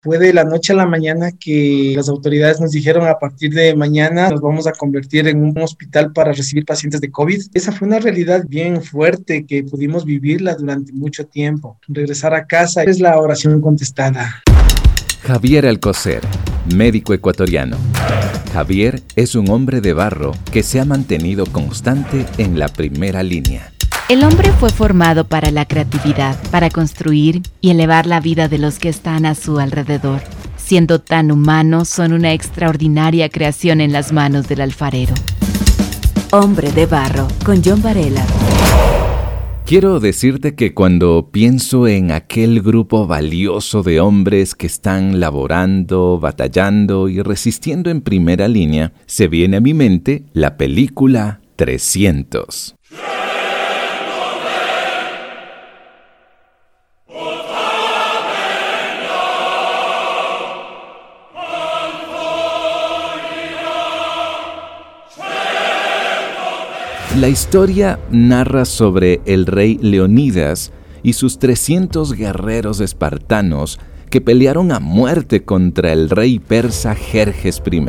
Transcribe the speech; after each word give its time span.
Fue 0.00 0.18
de 0.18 0.32
la 0.32 0.44
noche 0.44 0.72
a 0.72 0.76
la 0.76 0.86
mañana 0.86 1.32
que 1.32 1.92
las 1.96 2.08
autoridades 2.08 2.60
nos 2.60 2.70
dijeron 2.70 3.08
a 3.08 3.18
partir 3.18 3.52
de 3.52 3.74
mañana 3.74 4.30
nos 4.30 4.40
vamos 4.40 4.68
a 4.68 4.72
convertir 4.72 5.26
en 5.26 5.42
un 5.42 5.58
hospital 5.58 6.12
para 6.12 6.32
recibir 6.32 6.64
pacientes 6.64 7.00
de 7.00 7.10
COVID. 7.10 7.42
Esa 7.52 7.72
fue 7.72 7.88
una 7.88 7.98
realidad 7.98 8.44
bien 8.46 8.80
fuerte 8.80 9.44
que 9.44 9.64
pudimos 9.64 10.04
vivirla 10.04 10.54
durante 10.54 10.92
mucho 10.92 11.26
tiempo. 11.26 11.80
Regresar 11.88 12.32
a 12.32 12.46
casa 12.46 12.84
es 12.84 13.00
la 13.00 13.18
oración 13.18 13.60
contestada. 13.60 14.40
Javier 15.24 15.66
Alcocer, 15.66 16.22
médico 16.72 17.12
ecuatoriano. 17.12 17.76
Javier 18.52 19.02
es 19.16 19.34
un 19.34 19.50
hombre 19.50 19.80
de 19.80 19.94
barro 19.94 20.30
que 20.52 20.62
se 20.62 20.78
ha 20.78 20.84
mantenido 20.84 21.44
constante 21.46 22.24
en 22.38 22.56
la 22.60 22.68
primera 22.68 23.24
línea. 23.24 23.72
El 24.08 24.24
hombre 24.24 24.50
fue 24.52 24.70
formado 24.70 25.28
para 25.28 25.50
la 25.50 25.66
creatividad, 25.66 26.34
para 26.50 26.70
construir 26.70 27.42
y 27.60 27.68
elevar 27.68 28.06
la 28.06 28.20
vida 28.20 28.48
de 28.48 28.56
los 28.56 28.78
que 28.78 28.88
están 28.88 29.26
a 29.26 29.34
su 29.34 29.58
alrededor. 29.58 30.22
Siendo 30.56 30.98
tan 31.02 31.30
humanos, 31.30 31.90
son 31.90 32.14
una 32.14 32.32
extraordinaria 32.32 33.28
creación 33.28 33.82
en 33.82 33.92
las 33.92 34.10
manos 34.10 34.48
del 34.48 34.62
alfarero. 34.62 35.12
Hombre 36.32 36.72
de 36.72 36.86
Barro, 36.86 37.28
con 37.44 37.62
John 37.62 37.82
Varela. 37.82 38.24
Quiero 39.66 40.00
decirte 40.00 40.54
que 40.54 40.72
cuando 40.72 41.28
pienso 41.30 41.86
en 41.86 42.10
aquel 42.10 42.62
grupo 42.62 43.06
valioso 43.06 43.82
de 43.82 44.00
hombres 44.00 44.54
que 44.54 44.68
están 44.68 45.20
laborando, 45.20 46.18
batallando 46.18 47.10
y 47.10 47.20
resistiendo 47.20 47.90
en 47.90 48.00
primera 48.00 48.48
línea, 48.48 48.94
se 49.04 49.28
viene 49.28 49.58
a 49.58 49.60
mi 49.60 49.74
mente 49.74 50.24
la 50.32 50.56
película 50.56 51.42
300. 51.56 52.74
La 67.16 67.28
historia 67.28 67.98
narra 68.10 68.66
sobre 68.66 69.22
el 69.24 69.46
rey 69.46 69.78
Leonidas 69.80 70.72
y 71.02 71.14
sus 71.14 71.38
300 71.38 72.12
guerreros 72.12 72.80
espartanos 72.80 73.80
que 74.10 74.20
pelearon 74.20 74.72
a 74.72 74.78
muerte 74.78 75.42
contra 75.42 75.94
el 75.94 76.10
rey 76.10 76.38
persa 76.38 76.94
Jerjes 76.94 77.62
I 77.64 77.82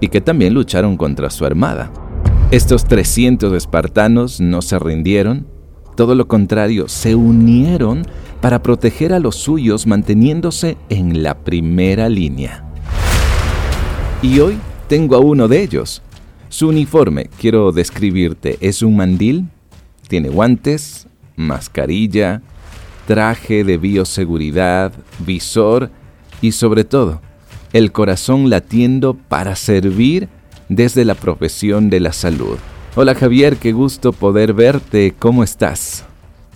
y 0.00 0.08
que 0.08 0.22
también 0.22 0.54
lucharon 0.54 0.96
contra 0.96 1.28
su 1.28 1.44
armada. 1.44 1.92
Estos 2.50 2.86
300 2.86 3.52
espartanos 3.52 4.40
no 4.40 4.62
se 4.62 4.78
rindieron, 4.78 5.46
todo 5.94 6.14
lo 6.14 6.26
contrario, 6.26 6.88
se 6.88 7.14
unieron 7.14 8.06
para 8.40 8.62
proteger 8.62 9.12
a 9.12 9.20
los 9.20 9.36
suyos 9.36 9.86
manteniéndose 9.86 10.78
en 10.88 11.22
la 11.22 11.34
primera 11.44 12.08
línea. 12.08 12.64
Y 14.22 14.40
hoy 14.40 14.58
tengo 14.88 15.14
a 15.14 15.20
uno 15.20 15.46
de 15.46 15.62
ellos, 15.62 16.02
su 16.52 16.68
uniforme, 16.68 17.30
quiero 17.40 17.72
describirte, 17.72 18.58
es 18.60 18.82
un 18.82 18.94
mandil, 18.94 19.48
tiene 20.06 20.28
guantes, 20.28 21.06
mascarilla, 21.34 22.42
traje 23.06 23.64
de 23.64 23.78
bioseguridad, 23.78 24.92
visor 25.20 25.90
y 26.42 26.52
sobre 26.52 26.84
todo, 26.84 27.22
el 27.72 27.90
corazón 27.90 28.50
latiendo 28.50 29.14
para 29.14 29.56
servir 29.56 30.28
desde 30.68 31.06
la 31.06 31.14
profesión 31.14 31.88
de 31.88 32.00
la 32.00 32.12
salud. 32.12 32.58
Hola 32.96 33.14
Javier, 33.14 33.56
qué 33.56 33.72
gusto 33.72 34.12
poder 34.12 34.52
verte, 34.52 35.14
¿cómo 35.18 35.44
estás? 35.44 36.04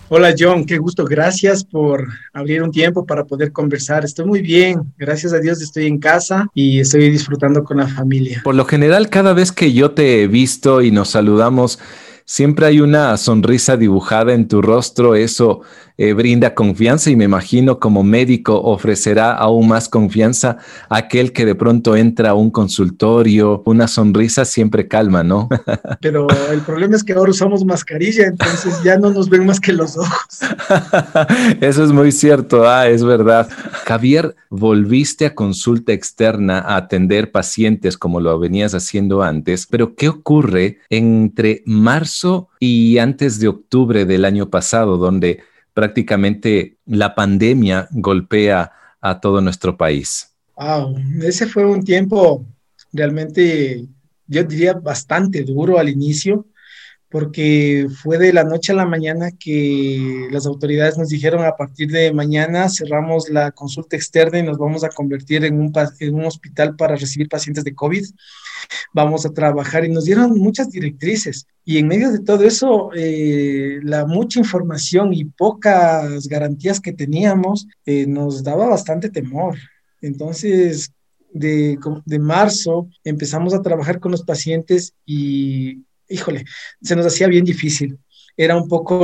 Hola 0.09 0.33
John, 0.39 0.63
qué 0.63 0.77
gusto. 0.77 1.03
Gracias 1.03 1.65
por 1.65 2.07
abrir 2.31 2.63
un 2.63 2.71
tiempo 2.71 3.05
para 3.05 3.25
poder 3.25 3.51
conversar. 3.51 4.05
Estoy 4.05 4.25
muy 4.25 4.41
bien. 4.41 4.93
Gracias 4.97 5.33
a 5.33 5.39
Dios 5.39 5.61
estoy 5.61 5.85
en 5.85 5.99
casa 5.99 6.47
y 6.53 6.79
estoy 6.79 7.09
disfrutando 7.09 7.61
con 7.65 7.75
la 7.75 7.87
familia. 7.87 8.39
Por 8.45 8.55
lo 8.55 8.63
general, 8.63 9.09
cada 9.09 9.33
vez 9.33 9.51
que 9.51 9.73
yo 9.73 9.91
te 9.91 10.23
he 10.23 10.27
visto 10.27 10.81
y 10.81 10.91
nos 10.91 11.09
saludamos, 11.09 11.79
siempre 12.23 12.67
hay 12.67 12.79
una 12.79 13.17
sonrisa 13.17 13.75
dibujada 13.75 14.33
en 14.33 14.47
tu 14.47 14.61
rostro, 14.61 15.13
eso 15.13 15.61
eh, 15.97 16.13
brinda 16.13 16.53
confianza 16.53 17.09
y 17.09 17.15
me 17.15 17.25
imagino 17.25 17.79
como 17.79 18.03
médico 18.03 18.61
ofrecerá 18.61 19.33
aún 19.33 19.67
más 19.67 19.89
confianza 19.89 20.57
a 20.89 20.97
aquel 20.97 21.33
que 21.33 21.45
de 21.45 21.55
pronto 21.55 21.95
entra 21.95 22.31
a 22.31 22.33
un 22.35 22.51
consultorio, 22.51 23.63
una 23.65 23.87
sonrisa 23.87 24.45
siempre 24.45 24.87
calma, 24.87 25.23
¿no? 25.23 25.49
Pero 26.01 26.27
el 26.51 26.61
problema 26.61 26.95
es 26.95 27.03
que 27.03 27.13
ahora 27.13 27.31
usamos 27.31 27.65
mascarilla, 27.65 28.27
entonces 28.27 28.81
ya 28.83 28.97
no 28.97 29.09
nos 29.09 29.29
ven 29.29 29.45
más 29.45 29.59
que 29.59 29.73
los 29.73 29.97
ojos. 29.97 30.39
Eso 31.61 31.83
es 31.83 31.91
muy 31.91 32.11
cierto, 32.11 32.67
ah, 32.67 32.87
es 32.87 33.03
verdad. 33.03 33.49
Javier, 33.85 34.35
volviste 34.49 35.25
a 35.25 35.33
consulta 35.33 35.93
externa 35.93 36.59
a 36.59 36.77
atender 36.77 37.31
pacientes 37.31 37.97
como 37.97 38.19
lo 38.19 38.37
venías 38.39 38.75
haciendo 38.75 39.23
antes, 39.23 39.65
pero 39.65 39.95
¿qué 39.95 40.09
ocurre 40.09 40.79
entre 40.89 41.63
marzo 41.65 42.49
y 42.59 42.97
antes 42.99 43.39
de 43.39 43.47
octubre 43.47 44.05
del 44.05 44.25
año 44.25 44.49
pasado, 44.49 44.97
donde 44.97 45.39
prácticamente 45.77 46.79
la 46.87 47.13
pandemia 47.13 47.87
golpea 47.91 48.71
a 48.99 49.19
todo 49.19 49.41
nuestro 49.41 49.77
país. 49.77 50.33
Wow, 50.55 50.95
ese 51.21 51.45
fue 51.45 51.67
un 51.67 51.83
tiempo 51.83 52.47
realmente, 52.91 53.85
yo 54.25 54.43
diría, 54.43 54.73
bastante 54.73 55.43
duro 55.43 55.77
al 55.77 55.87
inicio 55.87 56.47
porque 57.09 57.87
fue 58.01 58.17
de 58.17 58.33
la 58.33 58.43
noche 58.43 58.73
a 58.73 58.75
la 58.75 58.85
mañana 58.85 59.31
que 59.31 60.27
las 60.29 60.45
autoridades 60.45 60.97
nos 60.97 61.07
dijeron 61.07 61.45
a 61.45 61.55
partir 61.55 61.89
de 61.89 62.11
mañana 62.11 62.67
cerramos 62.69 63.29
la 63.29 63.51
consulta 63.51 63.95
externa 63.95 64.39
y 64.39 64.43
nos 64.43 64.57
vamos 64.57 64.83
a 64.83 64.89
convertir 64.89 65.45
en 65.45 65.59
un, 65.59 65.71
en 65.99 66.15
un 66.15 66.25
hospital 66.25 66.75
para 66.75 66.95
recibir 66.97 67.29
pacientes 67.29 67.63
de 67.63 67.73
COVID. 67.73 68.05
Vamos 68.93 69.25
a 69.25 69.29
trabajar 69.29 69.85
y 69.85 69.89
nos 69.89 70.05
dieron 70.05 70.37
muchas 70.37 70.69
directrices. 70.69 71.47
Y 71.63 71.77
en 71.77 71.87
medio 71.87 72.11
de 72.11 72.19
todo 72.19 72.43
eso, 72.43 72.89
eh, 72.93 73.79
la 73.83 74.05
mucha 74.05 74.39
información 74.39 75.13
y 75.13 75.25
pocas 75.25 76.27
garantías 76.27 76.81
que 76.81 76.93
teníamos 76.93 77.67
eh, 77.85 78.05
nos 78.05 78.43
daba 78.43 78.67
bastante 78.67 79.09
temor. 79.09 79.55
Entonces, 80.01 80.91
de, 81.31 81.77
de, 82.05 82.19
marzo 82.19 82.89
empezamos 83.03 83.53
a 83.53 83.61
trabajar 83.61 83.99
con 83.99 84.11
los 84.11 84.23
pacientes 84.23 84.93
y 85.05 85.83
híjole, 86.09 86.45
se 86.81 86.95
nos 86.95 87.05
hacía 87.05 87.27
bien 87.27 87.45
difícil. 87.45 87.97
Era 88.35 88.55
un 88.55 88.67
poco, 88.67 88.99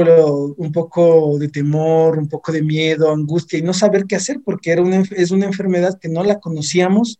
un 0.58 0.72
poco 0.72 1.38
de 1.40 1.50
temor, 1.50 2.19
un 2.19 2.30
poco 2.30 2.52
de 2.52 2.62
miedo, 2.62 3.12
angustia 3.12 3.58
y 3.58 3.64
no 3.64 3.74
saber 3.74 4.06
qué 4.06 4.16
hacer 4.16 4.40
porque 4.46 4.72
era 4.72 4.84
una, 4.84 5.03
es 5.12 5.31
una 5.31 5.47
enfermedad 5.47 6.00
que 6.00 6.08
no 6.08 6.24
la 6.24 6.40
conocíamos, 6.40 7.19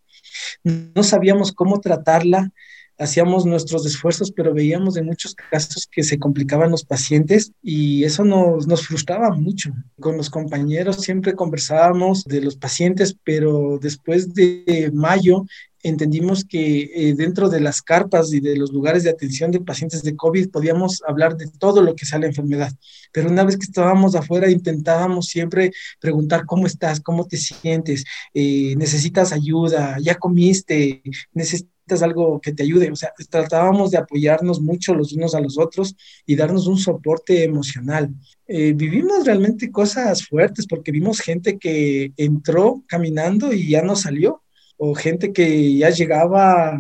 no 0.63 1.01
sabíamos 1.01 1.51
cómo 1.51 1.79
tratarla, 1.79 2.51
hacíamos 2.99 3.45
nuestros 3.45 3.85
esfuerzos, 3.85 4.31
pero 4.31 4.53
veíamos 4.53 4.95
en 4.97 5.05
muchos 5.05 5.35
casos 5.35 5.88
que 5.91 6.03
se 6.03 6.19
complicaban 6.19 6.72
los 6.72 6.85
pacientes 6.85 7.51
y 7.61 8.03
eso 8.03 8.23
nos, 8.23 8.67
nos 8.67 8.85
frustraba 8.85 9.31
mucho. 9.31 9.72
Con 9.99 10.17
los 10.17 10.29
compañeros 10.29 10.97
siempre 10.97 11.33
conversábamos 11.33 12.23
de 12.25 12.41
los 12.41 12.55
pacientes, 12.55 13.16
pero 13.23 13.79
después 13.81 14.33
de 14.33 14.91
mayo 14.93 15.45
entendimos 15.83 16.45
que 16.45 16.89
eh, 16.95 17.13
dentro 17.13 17.49
de 17.49 17.59
las 17.59 17.81
carpas 17.81 18.33
y 18.33 18.39
de 18.39 18.55
los 18.55 18.71
lugares 18.71 19.03
de 19.03 19.09
atención 19.09 19.51
de 19.51 19.59
pacientes 19.59 20.01
de 20.01 20.16
COVID 20.16 20.49
podíamos 20.49 21.03
hablar 21.05 21.35
de 21.35 21.47
todo 21.47 21.81
lo 21.81 21.94
que 21.95 22.05
sea 22.05 22.19
la 22.19 22.27
enfermedad. 22.27 22.71
Pero 23.11 23.29
una 23.29 23.44
vez 23.44 23.57
que 23.57 23.66
estábamos 23.66 24.16
afuera, 24.16 24.49
intentábamos 24.49 25.27
siempre 25.27 25.72
preguntar 25.99 26.45
cómo 26.45 26.66
estás, 26.66 27.01
cómo 27.01 27.27
te 27.27 27.38
sientes, 27.38 28.05
eh, 28.33 28.75
necesitas 28.77 29.33
ayuda, 29.33 29.97
ya 29.99 30.16
comiste, 30.16 31.03
necesitas 31.33 32.01
algo 32.01 32.39
que 32.39 32.53
te 32.53 32.63
ayude. 32.63 32.89
O 32.89 32.95
sea, 32.95 33.11
tratábamos 33.29 33.91
de 33.91 33.97
apoyarnos 33.97 34.61
mucho 34.61 34.95
los 34.95 35.11
unos 35.13 35.35
a 35.35 35.41
los 35.41 35.57
otros 35.59 35.95
y 36.25 36.35
darnos 36.35 36.67
un 36.67 36.77
soporte 36.77 37.43
emocional. 37.43 38.09
Eh, 38.47 38.73
vivimos 38.73 39.25
realmente 39.25 39.72
cosas 39.72 40.25
fuertes 40.25 40.66
porque 40.66 40.91
vimos 40.91 41.19
gente 41.19 41.57
que 41.57 42.13
entró 42.16 42.83
caminando 42.88 43.51
y 43.51 43.69
ya 43.69 43.81
no 43.81 43.95
salió 43.95 44.42
o 44.78 44.96
gente 44.96 45.31
que 45.31 45.78
ya 45.78 45.90
llegaba, 45.90 46.79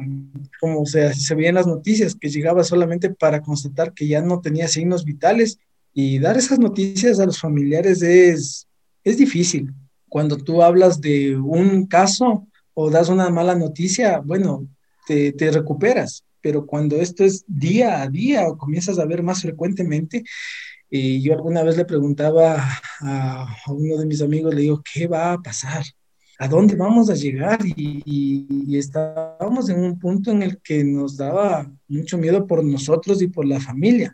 como 0.59 0.85
se, 0.85 1.13
se 1.13 1.35
veía 1.35 1.51
las 1.53 1.67
noticias, 1.67 2.15
que 2.15 2.29
llegaba 2.29 2.63
solamente 2.63 3.09
para 3.09 3.41
constatar 3.41 3.93
que 3.93 4.07
ya 4.07 4.21
no 4.21 4.41
tenía 4.41 4.67
signos 4.67 5.05
vitales. 5.05 5.57
Y 5.93 6.19
dar 6.19 6.37
esas 6.37 6.59
noticias 6.59 7.19
a 7.19 7.25
los 7.25 7.39
familiares 7.39 8.01
es, 8.01 8.67
es 9.03 9.17
difícil. 9.17 9.71
Cuando 10.09 10.37
tú 10.37 10.63
hablas 10.63 11.01
de 11.01 11.37
un 11.37 11.85
caso 11.85 12.47
o 12.73 12.89
das 12.89 13.09
una 13.09 13.29
mala 13.29 13.55
noticia, 13.55 14.19
bueno, 14.19 14.67
te, 15.05 15.31
te 15.33 15.51
recuperas, 15.51 16.23
pero 16.41 16.65
cuando 16.65 16.97
esto 16.97 17.23
es 17.23 17.45
día 17.47 18.01
a 18.01 18.09
día 18.09 18.47
o 18.47 18.57
comienzas 18.57 18.99
a 18.99 19.05
ver 19.05 19.21
más 19.21 19.41
frecuentemente, 19.41 20.23
y 20.89 21.21
yo 21.21 21.33
alguna 21.33 21.63
vez 21.63 21.77
le 21.77 21.85
preguntaba 21.85 22.63
a, 23.01 23.47
a 23.65 23.71
uno 23.71 23.97
de 23.97 24.05
mis 24.05 24.21
amigos, 24.21 24.53
le 24.53 24.61
digo, 24.61 24.83
¿qué 24.93 25.07
va 25.07 25.33
a 25.33 25.41
pasar? 25.41 25.83
A 26.43 26.47
dónde 26.49 26.75
vamos 26.75 27.09
a 27.09 27.15
llegar 27.15 27.59
y, 27.63 28.75
estábamos 28.77 29.69
en 29.69 29.79
un 29.79 29.97
punto 29.97 30.29
en 30.29 30.43
el 30.43 30.57
que 30.57 30.83
nos 30.83 31.15
daba 31.15 31.71
mucho 31.87 32.17
miedo 32.17 32.45
por 32.45 32.61
nosotros 32.65 33.21
y 33.21 33.27
por 33.27 33.45
la 33.45 33.61
familia. 33.61 34.13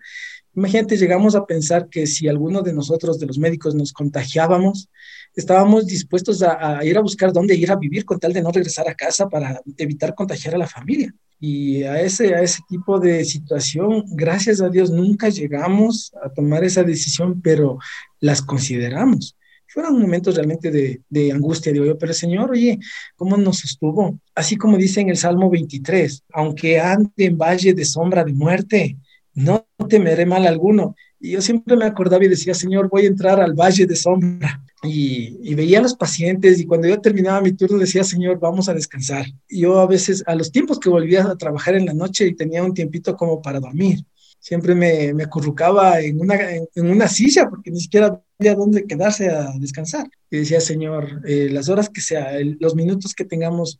Imagínate, 0.53 0.95
llegamos 0.95 1.33
a 1.33 1.47
pensar 1.47 1.89
que 1.89 2.05
si 2.05 2.27
alguno 2.27 2.61
de 2.61 2.71
nosotros, 2.71 3.19
de 3.19 3.25
los 3.25 3.39
médicos, 3.39 3.73
nos 3.73 3.91
contagiábamos, 3.91 4.89
estábamos 5.35 5.87
dispuestos 5.87 6.43
a, 6.43 6.85
ir 6.85 6.97
a 6.99 7.01
buscar 7.01 7.33
dónde 7.33 7.55
ir 7.55 7.71
a 7.71 7.77
vivir 7.77 8.05
con 8.05 8.19
tal 8.19 8.31
de 8.31 8.43
no 8.43 8.51
regresar 8.51 8.87
a 8.87 8.93
casa 8.93 9.27
para 9.27 9.59
evitar 9.77 10.13
contagiar 10.13 10.53
a 10.53 10.59
la 10.59 10.67
familia. 10.67 11.11
Y 11.39 11.81
a 11.81 11.99
ese, 11.99 12.35
a 12.35 12.41
ese 12.41 12.59
tipo 12.69 12.99
de 12.99 13.25
situación, 13.25 14.03
gracias 14.09 14.61
a 14.61 14.69
Dios, 14.69 14.91
nunca 14.91 15.29
llegamos 15.29 16.11
a 16.23 16.29
tomar 16.29 16.63
esa 16.63 16.83
decisión, 16.83 17.41
pero 17.41 17.79
las 18.19 18.43
consideramos 18.43 19.35
fueron 19.69 19.99
momentos 19.99 20.35
realmente 20.35 20.71
de, 20.71 21.01
de, 21.09 21.31
angustia, 21.31 21.71
digo 21.71 21.85
yo, 21.85 21.97
pero 21.97 22.13
Señor, 22.13 22.51
oye, 22.51 22.79
¿cómo 23.15 23.37
nos 23.37 23.59
sostuvo? 23.59 24.19
Así 24.35 24.57
como 24.57 24.77
dice 24.77 25.01
en 25.01 25.09
el 25.09 25.17
Salmo 25.17 25.49
23, 25.49 26.23
aunque 26.33 26.79
ande 26.79 27.11
en 27.17 27.37
valle 27.37 27.73
de 27.73 27.85
sombra 27.85 28.23
de 28.23 28.33
muerte, 28.33 28.97
no 29.33 29.67
temeré 29.87 30.25
mal 30.25 30.47
alguno. 30.47 30.95
Y 31.19 31.31
yo 31.31 31.41
siempre 31.41 31.75
me 31.75 31.85
acordaba 31.85 32.23
y 32.25 32.29
decía, 32.29 32.53
Señor, 32.53 32.89
voy 32.89 33.05
a 33.05 33.09
entrar 33.09 33.39
al 33.39 33.53
valle 33.53 33.85
de 33.85 33.95
sombra. 33.95 34.63
Y, 34.81 35.37
y, 35.43 35.55
veía 35.55 35.79
a 35.79 35.81
los 35.81 35.95
pacientes 35.95 36.57
y 36.57 36.65
cuando 36.65 36.87
yo 36.87 37.01
terminaba 37.01 37.41
mi 37.41 37.51
turno 37.51 37.77
decía, 37.77 38.03
Señor, 38.05 38.39
vamos 38.39 38.69
a 38.69 38.73
descansar. 38.73 39.25
Y 39.49 39.61
yo 39.61 39.79
a 39.79 39.85
veces, 39.85 40.23
a 40.25 40.35
los 40.35 40.51
tiempos 40.53 40.79
que 40.79 40.89
volvía 40.89 41.23
a 41.23 41.35
trabajar 41.35 41.75
en 41.75 41.85
la 41.85 41.93
noche 41.93 42.25
y 42.25 42.35
tenía 42.35 42.63
un 42.63 42.73
tiempito 42.73 43.17
como 43.17 43.41
para 43.41 43.59
dormir, 43.59 44.05
siempre 44.39 44.73
me, 44.75 45.13
me 45.13 45.23
acurrucaba 45.23 45.99
en 45.99 46.19
una, 46.21 46.35
en, 46.53 46.89
una 46.89 47.07
silla 47.07 47.49
porque 47.49 47.71
ni 47.71 47.81
siquiera 47.81 48.21
había 48.39 48.55
dónde 48.55 48.85
quedarse 48.85 49.29
a 49.29 49.51
descansar. 49.59 50.09
Y 50.31 50.37
decía, 50.37 50.61
Señor, 50.61 51.21
eh, 51.25 51.49
las 51.51 51.67
horas 51.69 51.89
que 51.89 52.01
sea, 52.01 52.31
los 52.59 52.75
minutos 52.75 53.13
que 53.13 53.25
tengamos, 53.25 53.79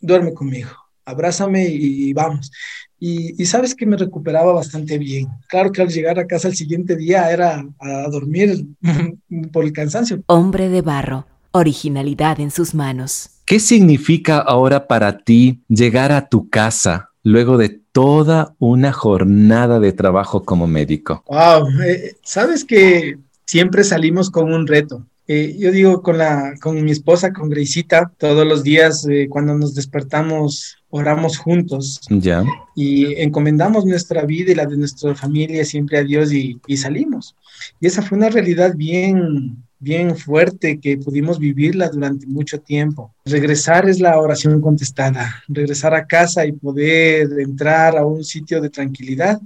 duerme 0.00 0.34
conmigo, 0.34 0.70
abrázame 1.04 1.68
y, 1.68 2.12
vamos. 2.12 2.50
Y, 2.98 3.40
y, 3.40 3.46
sabes 3.46 3.74
que 3.74 3.86
me 3.86 3.96
recuperaba 3.96 4.52
bastante 4.52 4.98
bien. 4.98 5.28
Claro 5.48 5.70
que 5.70 5.82
al 5.82 5.88
llegar 5.88 6.18
a 6.18 6.26
casa 6.26 6.48
el 6.48 6.56
siguiente 6.56 6.96
día 6.96 7.30
era 7.30 7.64
a 7.78 8.08
dormir 8.08 8.66
por 9.52 9.64
el 9.64 9.72
cansancio. 9.72 10.22
Hombre 10.26 10.68
de 10.68 10.82
barro, 10.82 11.26
originalidad 11.52 12.40
en 12.40 12.50
sus 12.50 12.74
manos. 12.74 13.30
¿Qué 13.44 13.60
significa 13.60 14.38
ahora 14.38 14.88
para 14.88 15.18
ti 15.18 15.62
llegar 15.68 16.10
a 16.10 16.28
tu 16.28 16.48
casa 16.48 17.10
luego 17.22 17.56
de 17.56 17.68
toda 17.92 18.54
una 18.58 18.92
jornada 18.92 19.78
de 19.78 19.92
trabajo 19.92 20.44
como 20.44 20.66
médico? 20.66 21.22
Wow, 21.26 21.68
eh, 21.82 22.16
sabes 22.22 22.64
que 22.64 23.18
siempre 23.52 23.84
salimos 23.84 24.30
con 24.30 24.50
un 24.50 24.66
reto. 24.66 25.06
Eh, 25.28 25.54
yo 25.58 25.70
digo 25.70 26.00
con 26.00 26.16
la 26.16 26.54
con 26.58 26.82
mi 26.82 26.90
esposa, 26.90 27.34
con 27.34 27.50
Greisita, 27.50 28.10
todos 28.16 28.46
los 28.46 28.62
días 28.62 29.06
eh, 29.10 29.26
cuando 29.28 29.54
nos 29.54 29.74
despertamos 29.74 30.78
oramos 30.88 31.36
juntos. 31.36 32.00
Ya. 32.08 32.44
Y 32.74 33.14
encomendamos 33.20 33.84
nuestra 33.84 34.24
vida 34.24 34.52
y 34.52 34.54
la 34.54 34.64
de 34.64 34.78
nuestra 34.78 35.14
familia 35.14 35.66
siempre 35.66 35.98
a 35.98 36.02
Dios 36.02 36.32
y, 36.32 36.58
y 36.66 36.78
salimos. 36.78 37.36
Y 37.78 37.86
esa 37.88 38.00
fue 38.00 38.16
una 38.16 38.30
realidad 38.30 38.74
bien 38.74 39.62
bien 39.82 40.16
fuerte 40.16 40.78
que 40.78 40.96
pudimos 40.96 41.40
vivirla 41.40 41.88
durante 41.88 42.24
mucho 42.26 42.60
tiempo. 42.60 43.12
Regresar 43.24 43.88
es 43.88 43.98
la 43.98 44.16
oración 44.20 44.60
contestada, 44.60 45.42
regresar 45.48 45.92
a 45.92 46.06
casa 46.06 46.46
y 46.46 46.52
poder 46.52 47.28
entrar 47.40 47.98
a 47.98 48.06
un 48.06 48.22
sitio 48.22 48.60
de 48.60 48.70
tranquilidad, 48.70 49.40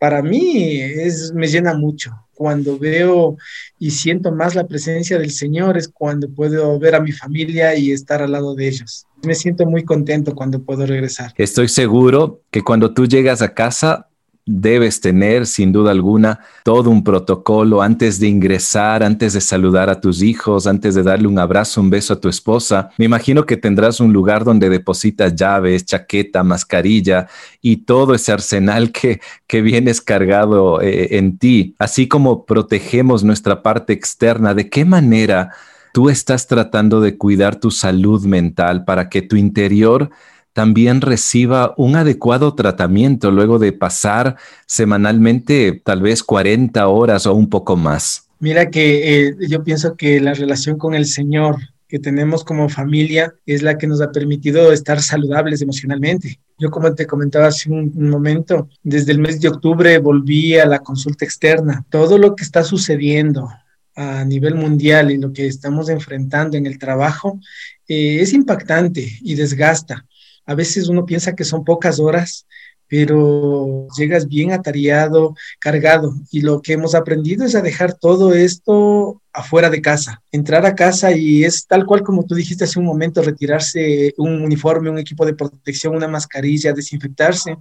para 0.00 0.22
mí 0.22 0.80
es, 0.80 1.30
me 1.34 1.46
llena 1.46 1.74
mucho. 1.74 2.10
Cuando 2.32 2.78
veo 2.78 3.36
y 3.78 3.90
siento 3.90 4.32
más 4.32 4.54
la 4.54 4.66
presencia 4.66 5.18
del 5.18 5.30
Señor 5.30 5.76
es 5.76 5.88
cuando 5.88 6.26
puedo 6.30 6.78
ver 6.78 6.94
a 6.94 7.00
mi 7.00 7.12
familia 7.12 7.76
y 7.76 7.92
estar 7.92 8.22
al 8.22 8.32
lado 8.32 8.54
de 8.54 8.66
ellos. 8.66 9.06
Me 9.22 9.34
siento 9.34 9.66
muy 9.66 9.84
contento 9.84 10.34
cuando 10.34 10.62
puedo 10.62 10.86
regresar. 10.86 11.34
Estoy 11.36 11.68
seguro 11.68 12.40
que 12.50 12.62
cuando 12.62 12.94
tú 12.94 13.06
llegas 13.06 13.42
a 13.42 13.52
casa 13.52 14.08
debes 14.50 15.00
tener, 15.00 15.46
sin 15.46 15.70
duda 15.70 15.92
alguna, 15.92 16.40
todo 16.64 16.90
un 16.90 17.04
protocolo 17.04 17.82
antes 17.82 18.18
de 18.18 18.26
ingresar, 18.26 19.04
antes 19.04 19.32
de 19.32 19.40
saludar 19.40 19.88
a 19.88 20.00
tus 20.00 20.22
hijos, 20.22 20.66
antes 20.66 20.96
de 20.96 21.04
darle 21.04 21.28
un 21.28 21.38
abrazo, 21.38 21.80
un 21.80 21.88
beso 21.88 22.14
a 22.14 22.20
tu 22.20 22.28
esposa. 22.28 22.90
Me 22.98 23.04
imagino 23.04 23.46
que 23.46 23.56
tendrás 23.56 24.00
un 24.00 24.12
lugar 24.12 24.44
donde 24.44 24.68
depositas 24.68 25.36
llaves, 25.36 25.84
chaqueta, 25.84 26.42
mascarilla 26.42 27.28
y 27.62 27.78
todo 27.78 28.14
ese 28.14 28.32
arsenal 28.32 28.90
que, 28.90 29.20
que 29.46 29.62
vienes 29.62 30.00
cargado 30.00 30.80
eh, 30.80 31.16
en 31.16 31.38
ti, 31.38 31.76
así 31.78 32.08
como 32.08 32.44
protegemos 32.44 33.22
nuestra 33.22 33.62
parte 33.62 33.92
externa. 33.92 34.52
¿De 34.52 34.68
qué 34.68 34.84
manera 34.84 35.50
tú 35.92 36.10
estás 36.10 36.48
tratando 36.48 37.00
de 37.00 37.16
cuidar 37.16 37.56
tu 37.56 37.70
salud 37.70 38.24
mental 38.24 38.84
para 38.84 39.08
que 39.08 39.22
tu 39.22 39.36
interior 39.36 40.10
también 40.52 41.00
reciba 41.00 41.74
un 41.76 41.96
adecuado 41.96 42.54
tratamiento 42.54 43.30
luego 43.30 43.58
de 43.58 43.72
pasar 43.72 44.36
semanalmente 44.66 45.80
tal 45.84 46.02
vez 46.02 46.22
40 46.22 46.86
horas 46.88 47.26
o 47.26 47.34
un 47.34 47.48
poco 47.48 47.76
más? 47.76 48.28
Mira 48.40 48.70
que 48.70 49.28
eh, 49.28 49.36
yo 49.48 49.62
pienso 49.62 49.96
que 49.96 50.20
la 50.20 50.34
relación 50.34 50.78
con 50.78 50.94
el 50.94 51.06
Señor 51.06 51.56
que 51.90 51.98
tenemos 51.98 52.44
como 52.44 52.68
familia 52.68 53.34
es 53.44 53.62
la 53.62 53.76
que 53.76 53.88
nos 53.88 54.00
ha 54.00 54.12
permitido 54.12 54.72
estar 54.72 55.02
saludables 55.02 55.60
emocionalmente. 55.60 56.38
Yo 56.56 56.70
como 56.70 56.94
te 56.94 57.04
comentaba 57.04 57.48
hace 57.48 57.68
un, 57.68 57.92
momento, 58.08 58.68
desde 58.84 59.10
el 59.10 59.18
mes 59.18 59.40
de 59.40 59.48
octubre 59.48 59.98
volví 59.98 60.56
a 60.56 60.66
la 60.66 60.78
consulta 60.78 61.24
externa. 61.24 61.84
Todo 61.90 62.16
lo 62.16 62.36
que 62.36 62.44
está 62.44 62.62
sucediendo 62.62 63.50
a 63.96 64.24
nivel 64.24 64.54
mundial 64.54 65.10
y 65.10 65.18
lo 65.18 65.32
que 65.32 65.48
estamos 65.48 65.88
enfrentando 65.88 66.56
en 66.56 66.66
el 66.66 66.78
trabajo 66.78 67.40
eh, 67.88 68.20
es 68.20 68.32
impactante 68.32 69.18
y 69.20 69.34
desgasta. 69.34 70.06
A 70.50 70.54
veces 70.56 70.88
uno 70.88 71.06
piensa 71.06 71.36
que 71.36 71.44
son 71.44 71.64
pocas 71.64 72.00
horas, 72.00 72.44
pero 72.88 73.86
llegas 73.96 74.26
bien 74.26 74.50
atareado, 74.50 75.36
cargado. 75.60 76.12
Y 76.32 76.40
lo 76.40 76.60
que 76.60 76.72
hemos 76.72 76.96
aprendido 76.96 77.44
es 77.44 77.54
a 77.54 77.62
dejar 77.62 77.94
todo 77.94 78.34
esto 78.34 79.22
afuera 79.32 79.70
de 79.70 79.80
casa, 79.80 80.20
entrar 80.32 80.66
a 80.66 80.74
casa 80.74 81.12
y 81.12 81.44
es 81.44 81.68
tal 81.68 81.86
cual 81.86 82.02
como 82.02 82.26
tú 82.26 82.34
dijiste 82.34 82.64
hace 82.64 82.80
un 82.80 82.84
momento, 82.84 83.22
retirarse 83.22 84.12
un 84.18 84.42
uniforme, 84.42 84.90
un 84.90 84.98
equipo 84.98 85.24
de 85.24 85.34
protección, 85.34 85.94
una 85.94 86.08
mascarilla, 86.08 86.72
desinfectarse. 86.72 87.56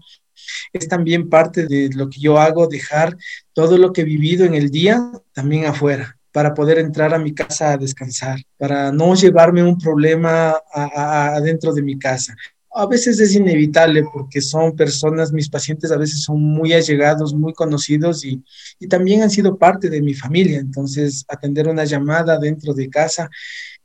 Es 0.73 0.87
también 0.87 1.29
parte 1.29 1.67
de 1.67 1.91
lo 1.93 2.09
que 2.09 2.19
yo 2.19 2.39
hago, 2.39 2.65
dejar 2.65 3.15
todo 3.53 3.77
lo 3.77 3.93
que 3.93 4.01
he 4.01 4.05
vivido 4.05 4.45
en 4.45 4.55
el 4.55 4.71
día 4.71 5.11
también 5.31 5.67
afuera 5.67 6.17
para 6.31 6.55
poder 6.55 6.79
entrar 6.79 7.13
a 7.13 7.19
mi 7.19 7.35
casa 7.35 7.73
a 7.73 7.77
descansar, 7.77 8.39
para 8.57 8.91
no 8.91 9.13
llevarme 9.13 9.61
un 9.61 9.77
problema 9.77 10.59
adentro 10.73 11.71
de 11.71 11.83
mi 11.83 11.99
casa 11.99 12.35
a 12.71 12.85
veces 12.85 13.19
es 13.19 13.35
inevitable 13.35 14.03
porque 14.13 14.41
son 14.41 14.75
personas, 14.75 15.31
mis 15.31 15.49
pacientes 15.49 15.91
a 15.91 15.97
veces 15.97 16.23
son 16.23 16.41
muy 16.41 16.73
allegados, 16.73 17.33
muy 17.33 17.53
conocidos 17.53 18.23
y, 18.23 18.41
también 18.87 19.21
han 19.21 19.29
sido 19.29 19.57
parte 19.57 19.89
de 19.89 20.01
mi 20.01 20.13
familia. 20.13 20.59
Entonces, 20.59 21.25
atender 21.27 21.67
una 21.67 21.83
llamada 21.83 22.37
dentro 22.39 22.73
de 22.73 22.89
casa, 22.89 23.29